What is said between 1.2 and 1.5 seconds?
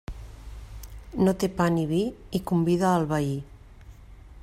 No té